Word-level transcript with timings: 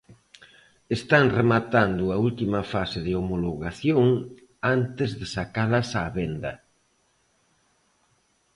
Están 0.97 1.25
rematando 1.39 2.03
a 2.15 2.17
última 2.27 2.61
fase 2.73 2.99
de 3.07 3.13
homologación 3.21 4.07
antes 4.75 5.09
de 5.19 5.25
sacalas 5.35 5.87
á 6.01 6.03
venda. 6.17 6.53